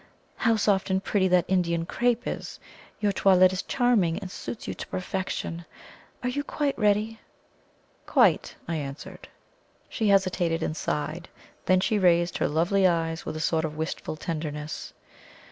How 0.35 0.55
soft 0.55 0.89
and 0.89 1.03
pretty 1.03 1.27
that 1.27 1.45
Indian 1.47 1.85
crepe 1.85 2.25
is! 2.25 2.59
Your 2.99 3.11
toilette 3.11 3.53
is 3.53 3.61
charming, 3.61 4.17
and 4.17 4.31
suits 4.31 4.67
you 4.67 4.73
to 4.73 4.87
perfection. 4.87 5.63
Are 6.23 6.29
you 6.29 6.43
quite 6.43 6.75
ready?" 6.75 7.19
"Quite," 8.07 8.55
I 8.67 8.77
answered. 8.77 9.27
She 9.89 10.07
hesitated 10.07 10.63
and 10.63 10.75
sighed. 10.75 11.29
Then 11.67 11.81
she 11.81 11.99
raised 11.99 12.39
her 12.39 12.47
lovely 12.47 12.87
eyes 12.87 13.27
with 13.27 13.35
a 13.35 13.39
sort 13.39 13.63
of 13.63 13.77
wistful 13.77 14.15
tenderness. 14.17 14.91